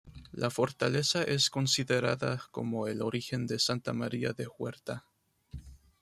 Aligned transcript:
La 0.31 0.49
fortaleza 0.49 1.21
es 1.21 1.51
considerada 1.51 2.41
como 2.49 2.87
el 2.87 3.03
origen 3.03 3.45
de 3.45 3.59
Santa 3.59 3.93
María 3.93 4.33
de 4.33 4.47
Huerta. 4.47 5.05